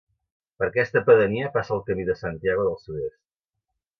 Per 0.61 0.63
aquesta 0.67 1.03
pedania 1.09 1.51
passa 1.59 1.75
el 1.77 1.83
Camí 1.89 2.07
de 2.09 2.17
Santiago 2.23 2.65
del 2.71 2.75
sud-est. 2.87 3.21